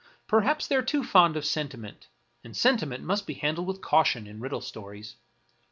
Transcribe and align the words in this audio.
Perhaps 0.25 0.65
they 0.65 0.75
are 0.75 0.81
too 0.81 1.03
fond 1.03 1.37
of 1.37 1.45
sentiment; 1.45 2.07
and 2.43 2.57
sentiment 2.57 3.03
must 3.03 3.27
be 3.27 3.35
handled 3.35 3.67
with 3.67 3.81
caution 3.81 4.25
in 4.25 4.39
riddle 4.39 4.61
stories. 4.61 5.15